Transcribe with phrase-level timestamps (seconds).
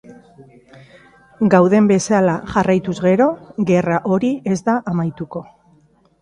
[1.53, 3.29] Gauden bezala jarraituz gero,
[3.73, 5.45] gerra hori ez da amaituko.